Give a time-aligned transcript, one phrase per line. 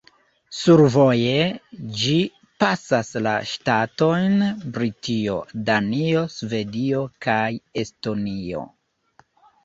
[0.57, 1.41] Survoje
[1.97, 2.13] ĝi
[2.63, 4.33] pasas la ŝtatojn
[4.77, 5.35] Britio,
[5.67, 7.45] Danio, Svedio kaj
[7.83, 8.65] Estonio.